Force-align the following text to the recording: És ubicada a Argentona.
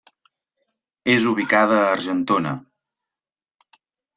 És 1.17 1.27
ubicada 1.33 1.77
a 1.81 1.91
Argentona. 1.91 2.55